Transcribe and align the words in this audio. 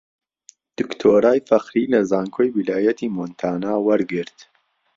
دکتۆرای 0.77 1.45
فەخری 1.47 1.89
لە 1.93 1.99
زانکۆی 2.09 2.49
ویلایەتی 2.55 3.13
مۆنتانا 3.15 3.73
وەرگرت 3.87 4.37